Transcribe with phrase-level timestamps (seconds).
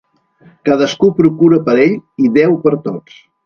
[0.69, 1.95] Cadascú procura per ell
[2.27, 3.25] i Déu per tots.